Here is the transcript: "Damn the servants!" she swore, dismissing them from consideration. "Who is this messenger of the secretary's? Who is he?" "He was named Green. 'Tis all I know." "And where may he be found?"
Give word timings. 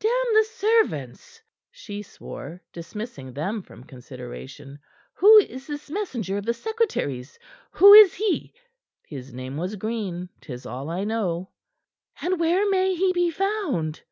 "Damn 0.00 0.34
the 0.34 0.44
servants!" 0.44 1.40
she 1.70 2.02
swore, 2.02 2.60
dismissing 2.74 3.32
them 3.32 3.62
from 3.62 3.84
consideration. 3.84 4.78
"Who 5.14 5.38
is 5.38 5.66
this 5.66 5.88
messenger 5.90 6.36
of 6.36 6.44
the 6.44 6.52
secretary's? 6.52 7.38
Who 7.70 7.94
is 7.94 8.12
he?" 8.12 8.52
"He 9.06 9.16
was 9.16 9.32
named 9.32 9.80
Green. 9.80 10.28
'Tis 10.42 10.66
all 10.66 10.90
I 10.90 11.04
know." 11.04 11.52
"And 12.20 12.38
where 12.38 12.68
may 12.68 12.94
he 12.96 13.14
be 13.14 13.30
found?" 13.30 14.02